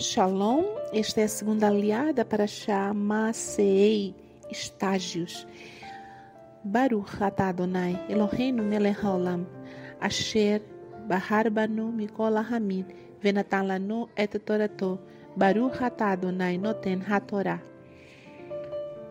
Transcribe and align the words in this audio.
Shalom, 0.00 0.64
esta 0.94 1.20
é 1.20 1.24
a 1.24 1.28
segunda 1.28 1.66
aliada 1.66 2.24
para 2.24 2.46
chamar 2.46 3.34
Sei, 3.34 4.14
estágios. 4.50 5.46
Baruch 6.64 7.20
atah 7.20 7.50
Adonai, 7.50 8.02
Eloheinu 8.08 8.62
melech 8.62 8.96
haolam, 9.04 9.46
asher 10.00 10.62
bahar 11.06 11.50
banu 11.50 11.92
mikol 11.92 12.34
hamid, 12.38 12.86
venatan 13.20 13.68
lanu 13.68 14.08
et 14.16 14.32
torato, 14.40 14.98
Baruch 15.36 15.82
atah 15.82 16.12
Adonai 16.12 16.56
noten 16.56 17.02
hatorá. 17.02 17.60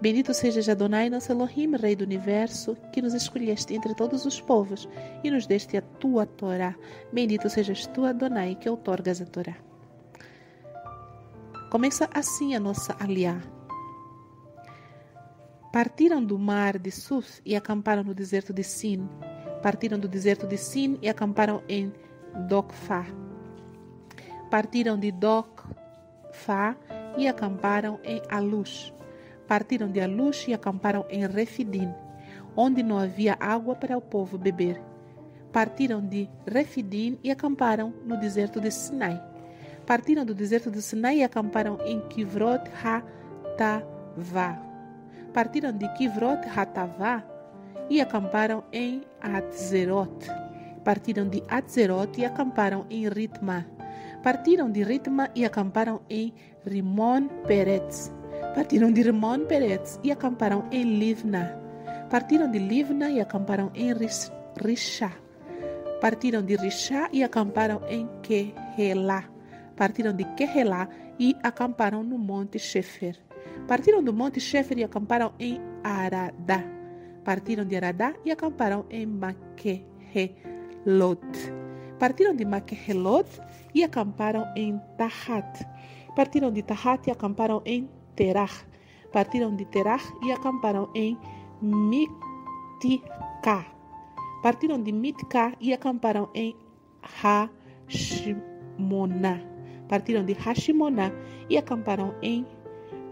Bendito 0.00 0.32
sejas 0.32 0.68
Adonai, 0.68 1.10
nosso 1.10 1.32
Elohim, 1.32 1.74
Rei 1.74 1.96
do 1.96 2.04
Universo, 2.04 2.76
que 2.92 3.02
nos 3.02 3.12
escolheste 3.12 3.74
entre 3.74 3.92
todos 3.92 4.24
os 4.24 4.40
povos 4.40 4.88
e 5.24 5.32
nos 5.32 5.48
deste 5.48 5.76
a 5.76 5.82
tua 5.82 6.26
Torá. 6.26 6.76
Bendito 7.12 7.50
sejas 7.50 7.88
tu, 7.88 8.04
Adonai, 8.04 8.54
que 8.54 8.70
outorgas 8.70 9.20
a 9.20 9.26
Torá. 9.26 9.56
Começa 11.76 12.08
assim 12.14 12.54
a 12.54 12.58
nossa 12.58 12.96
aliá. 12.98 13.36
Partiram 15.70 16.24
do 16.24 16.38
mar 16.38 16.78
de 16.78 16.90
Suf 16.90 17.42
e 17.44 17.54
acamparam 17.54 18.02
no 18.02 18.14
deserto 18.14 18.50
de 18.50 18.64
Sin. 18.64 19.06
Partiram 19.62 19.98
do 19.98 20.08
deserto 20.08 20.46
de 20.46 20.56
Sin 20.56 20.96
e 21.02 21.08
acamparam 21.10 21.62
em 21.68 21.92
Dokfa. 22.48 23.04
Partiram 24.50 24.98
de 24.98 25.12
Dokfa 25.12 26.74
e 27.18 27.28
acamparam 27.28 28.00
em 28.02 28.22
Alush. 28.30 28.90
Partiram 29.46 29.92
de 29.92 30.00
Alush 30.00 30.48
e 30.48 30.54
acamparam 30.54 31.04
em 31.10 31.26
Refidim, 31.26 31.92
onde 32.56 32.82
não 32.82 32.96
havia 32.96 33.36
água 33.38 33.76
para 33.76 33.98
o 33.98 34.00
povo 34.00 34.38
beber. 34.38 34.80
Partiram 35.52 36.00
de 36.00 36.26
Refidim 36.46 37.18
e 37.22 37.30
acamparam 37.30 37.92
no 38.06 38.18
deserto 38.18 38.62
de 38.62 38.70
Sinai 38.70 39.35
partiram 39.86 40.24
do 40.24 40.34
deserto 40.34 40.70
do 40.70 40.82
Sinai 40.82 41.18
e 41.18 41.24
acamparam 41.24 41.78
em 41.86 42.00
Kivrot 42.08 42.68
Hatavá. 42.82 44.60
Partiram 45.32 45.72
de 45.72 45.88
Kivrot 45.94 46.42
Hatavá 46.48 47.24
e 47.88 48.00
acamparam 48.00 48.64
em 48.72 49.02
Atzerot. 49.20 50.26
Partiram 50.84 51.28
de 51.28 51.42
Atzerot 51.48 52.20
e 52.20 52.24
acamparam 52.24 52.84
em 52.90 53.08
Ritma. 53.08 53.64
Partiram 54.22 54.70
de 54.70 54.82
Ritma 54.82 55.30
e 55.34 55.44
acamparam 55.44 56.00
em 56.10 56.34
Rimon 56.64 57.28
Peretz. 57.46 58.12
Partiram 58.56 58.90
de 58.90 59.02
Rimon 59.02 59.46
Peretz 59.46 60.00
e 60.02 60.10
acamparam 60.10 60.64
em 60.72 60.98
Livna. 60.98 61.56
Partiram 62.10 62.50
de 62.50 62.58
Livna 62.58 63.08
e 63.08 63.20
acamparam 63.20 63.70
em 63.74 63.92
Rishá. 64.60 65.12
Partiram 66.00 66.42
de 66.42 66.56
Rishá 66.56 67.08
e 67.12 67.22
acamparam 67.22 67.82
em 67.88 68.08
Kehelá 68.22 69.35
partiram 69.76 70.12
de 70.12 70.24
Kehelá 70.34 70.88
e 71.18 71.36
acamparam 71.42 72.02
no 72.02 72.18
Monte 72.18 72.58
Shefer. 72.58 73.16
Partiram 73.68 74.02
do 74.02 74.12
Monte 74.12 74.40
Shefer 74.40 74.78
e 74.78 74.84
acamparam 74.84 75.32
em 75.38 75.60
Aradá. 75.84 76.64
Partiram 77.24 77.64
de 77.64 77.76
Aradá 77.76 78.14
e 78.24 78.30
acamparam 78.30 78.86
em 78.90 79.06
Maquehelot. 79.06 79.86
Partiram 81.98 82.34
de 82.34 82.44
Maquehelot 82.44 83.28
e 83.74 83.82
acamparam 83.84 84.46
em 84.56 84.80
Tahat. 84.96 85.66
Partiram 86.14 86.52
de 86.52 86.62
Tahat 86.62 87.08
e 87.08 87.10
acamparam 87.10 87.62
em 87.64 87.88
Terah. 88.14 88.50
Partiram 89.12 89.54
de 89.54 89.64
Terah 89.66 90.02
e 90.22 90.32
acamparam 90.32 90.88
em 90.94 91.18
Mitika. 91.60 93.04
Partiram 94.42 94.82
de 94.82 94.92
Mitka 94.92 95.54
e 95.60 95.72
acamparam 95.72 96.28
em 96.34 96.54
Hashmoná 97.88 98.36
partiram 99.88 100.24
de 100.24 100.32
Hashimoná 100.32 101.10
e 101.48 101.56
acamparam 101.56 102.14
em 102.22 102.46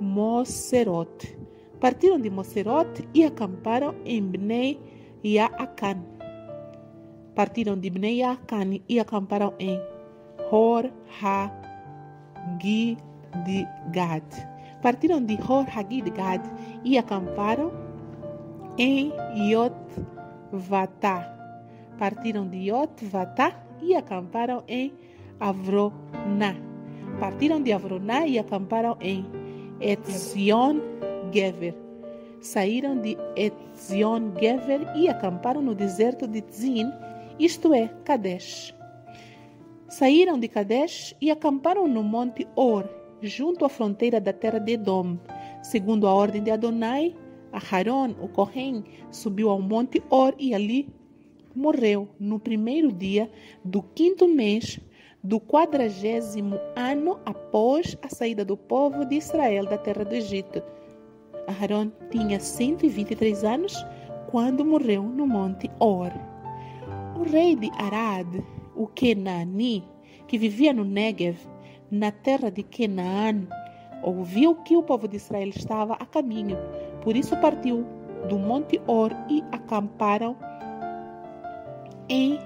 Moserot. 0.00 1.36
Partiram 1.80 2.18
de 2.18 2.30
Moserot 2.30 3.06
e 3.12 3.24
acamparam 3.24 3.94
em 4.04 4.22
Bnei 4.22 4.80
Yaakan. 5.24 6.02
Partiram 7.34 7.78
de 7.78 7.90
Bnei 7.90 8.18
Yaakan 8.18 8.80
e 8.88 9.00
acamparam 9.00 9.54
em 9.58 9.80
Hor 10.50 10.90
Hagidgad. 11.20 11.74
Partiram 14.82 15.24
de 15.24 15.34
Hor 15.34 15.66
Hagidgad 15.68 16.42
e 16.84 16.98
acamparam 16.98 17.72
em 18.78 19.12
Yotvatá. 19.50 21.30
Partiram 21.98 22.46
de 22.48 22.70
Yotvatá 22.70 23.52
e 23.80 23.94
acamparam 23.94 24.62
em 24.68 24.92
Avroná. 25.40 26.73
Partiram 27.18 27.62
de 27.62 27.72
Avroná 27.72 28.26
e 28.26 28.38
acamparam 28.38 28.96
em 29.00 29.24
Etzion 29.80 30.80
Gever. 31.32 31.74
Saíram 32.40 33.00
de 33.00 33.16
Etzion 33.36 34.32
Gever 34.38 34.80
e 34.96 35.08
acamparam 35.08 35.62
no 35.62 35.74
deserto 35.74 36.26
de 36.26 36.42
Tzin, 36.42 36.90
isto 37.38 37.72
é, 37.72 37.88
Kadesh. 38.04 38.74
Saíram 39.88 40.38
de 40.38 40.48
Kadesh 40.48 41.14
e 41.20 41.30
acamparam 41.30 41.86
no 41.86 42.02
monte 42.02 42.46
Or, 42.56 42.88
junto 43.22 43.64
à 43.64 43.68
fronteira 43.68 44.20
da 44.20 44.32
terra 44.32 44.58
de 44.58 44.72
Edom. 44.72 45.16
Segundo 45.62 46.06
a 46.06 46.12
ordem 46.12 46.42
de 46.42 46.50
Adonai, 46.50 47.14
Aharon, 47.52 48.14
o 48.20 48.28
Kohen, 48.28 48.84
subiu 49.10 49.48
ao 49.50 49.62
monte 49.62 50.02
Or 50.10 50.34
e 50.38 50.52
ali 50.52 50.88
morreu 51.54 52.08
no 52.18 52.40
primeiro 52.40 52.90
dia 52.92 53.30
do 53.64 53.82
quinto 53.82 54.26
mês 54.26 54.80
do 55.24 55.40
quadragésimo 55.40 56.60
ano 56.76 57.18
após 57.24 57.96
a 58.02 58.08
saída 58.10 58.44
do 58.44 58.58
povo 58.58 59.06
de 59.06 59.16
Israel 59.16 59.64
da 59.64 59.78
terra 59.78 60.04
do 60.04 60.14
Egito. 60.14 60.62
Aharon 61.48 61.90
tinha 62.10 62.38
123 62.38 63.42
anos 63.42 63.74
quando 64.30 64.64
morreu 64.64 65.02
no 65.02 65.26
monte 65.26 65.70
Or. 65.80 66.12
O 67.18 67.22
rei 67.22 67.56
de 67.56 67.70
Arad, 67.78 68.28
o 68.76 68.86
Kenani, 68.86 69.82
que 70.28 70.36
vivia 70.36 70.74
no 70.74 70.84
Negev, 70.84 71.38
na 71.90 72.10
terra 72.10 72.50
de 72.50 72.62
Canaan, 72.62 73.46
ouviu 74.02 74.56
que 74.56 74.76
o 74.76 74.82
povo 74.82 75.08
de 75.08 75.16
Israel 75.16 75.48
estava 75.48 75.94
a 75.94 76.04
caminho, 76.04 76.58
por 77.02 77.16
isso 77.16 77.34
partiu 77.38 77.86
do 78.28 78.38
monte 78.38 78.78
Or 78.86 79.10
e 79.30 79.42
acamparam 79.52 80.36
em 82.08 82.38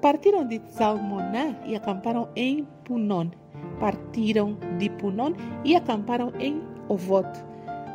Partiram 0.00 0.46
de 0.46 0.60
Zalmoná 0.70 1.54
e 1.66 1.76
acamparam 1.76 2.28
em 2.34 2.66
Punon. 2.84 3.28
Partiram 3.78 4.56
de 4.78 4.88
Punon 4.90 5.32
e 5.64 5.76
acamparam 5.76 6.32
em 6.40 6.62
Ovot. 6.88 7.28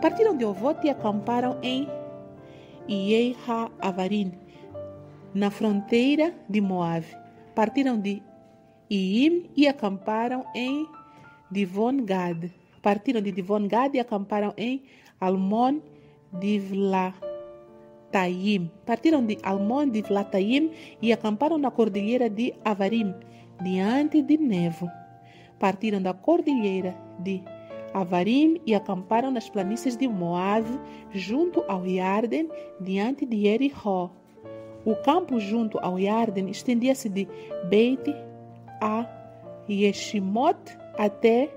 Partiram 0.02 0.38
de 0.38 0.46
Ovot 0.46 0.86
e 0.86 0.90
acamparam 0.90 1.58
em 1.64 1.88
Ieha 2.88 3.72
Avarim, 3.80 4.32
na 5.34 5.50
fronteira 5.50 6.34
de 6.48 6.62
Moab. 6.62 7.06
Partiram 7.56 8.00
de 8.00 8.22
Iim 8.90 9.50
e 9.56 9.68
acamparam 9.68 10.46
em 10.54 10.88
Divon-Gad. 11.50 12.52
Partiram 12.84 13.22
de 13.22 13.32
Divon-Gad 13.32 13.96
e 13.96 14.00
acamparam 14.00 14.54
em 14.58 14.84
Almon 15.20 15.82
Divla 16.32 17.14
Partiram 18.86 19.26
de 19.26 19.38
Almon 19.44 19.90
de 19.90 20.02
Vlataim 20.02 20.72
e 21.02 21.12
acamparam 21.12 21.58
na 21.58 21.70
cordilheira 21.70 22.30
de 22.30 22.53
Avarim, 22.64 23.14
diante 23.62 24.22
de 24.22 24.38
Nevo. 24.38 24.90
Partiram 25.59 26.02
da 26.02 26.14
cordilheira 26.14 26.96
de 27.20 27.44
Avarim 27.94 28.62
e 28.66 28.74
acamparam 28.74 29.31
nas 29.31 29.50
planícies 29.50 29.98
de 29.98 30.08
Moab, 30.08 30.66
junto 31.12 31.66
ao 31.68 31.86
Yarden, 31.86 32.50
diante 32.80 33.26
de 33.26 33.42
Jericó. 33.42 34.09
O 34.86 34.96
campo 34.96 35.38
junto 35.38 35.78
ao 35.80 36.00
Yarden 36.00 36.50
estendia-se 36.50 37.09
de 37.09 37.28
Beit 37.70 38.16
a 38.82 39.06
Yeshimot 39.67 40.58
até 40.97 41.50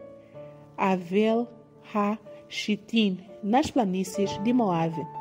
Avel 0.77 1.47
ha-Shitim, 1.95 3.19
nas 3.45 3.71
planícies 3.71 4.43
de 4.43 4.53
Moab. 4.53 5.18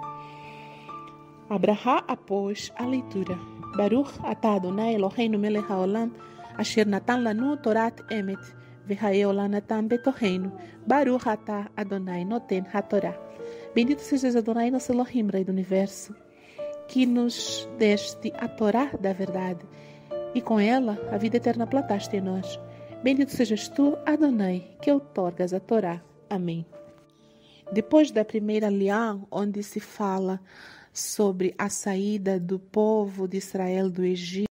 Abraha 1.50 2.04
após 2.08 2.74
a 2.76 2.86
leitura. 2.86 3.40
Baruch 3.78 4.20
atah 4.24 4.56
Adonai 4.56 4.96
Eloheinu 4.96 5.40
melech 5.40 5.68
haolam 5.70 6.12
asher 6.58 6.86
natan 6.86 7.24
lanu 7.24 7.56
torat 7.58 8.02
emet 8.12 8.44
v'haeolam 8.88 9.52
natan 9.52 9.88
betoheinu. 9.88 10.52
Baruch 10.86 11.28
atah 11.28 11.70
Adonai 11.78 12.26
noten 12.26 12.66
hatorá. 12.74 13.14
Bendito 13.74 14.02
sejas 14.02 14.36
Adonai 14.36 14.72
nosso 14.72 14.92
Elohim, 14.92 15.30
Rei 15.32 15.44
do 15.46 15.52
Universo, 15.52 16.14
que 16.88 17.06
nos 17.06 17.70
deste 17.78 18.34
a 18.38 18.48
Torá 18.48 18.92
da 19.00 19.14
verdade 19.14 19.66
e 20.34 20.42
com 20.42 20.60
ela 20.60 20.98
a 21.12 21.18
vida 21.18 21.38
eterna 21.38 21.66
plantaste 21.66 22.18
em 22.18 22.22
nós. 22.22 22.60
Bendito 23.04 23.32
sejas 23.32 23.70
tu, 23.70 23.98
Adonai, 24.06 24.68
que 24.82 24.92
outorgas 24.92 25.54
a 25.54 25.60
Torá. 25.60 26.02
Amém. 26.30 26.66
Depois 27.72 28.12
da 28.12 28.26
primeira 28.26 28.70
lião, 28.70 29.28
onde 29.30 29.62
se 29.64 29.80
fala 29.80 30.42
sobre 30.98 31.54
a 31.58 31.70
saída 31.70 32.40
do 32.40 32.58
povo 32.58 33.28
de 33.28 33.38
Israel 33.38 33.90
do 33.90 34.04
Egito, 34.04 34.46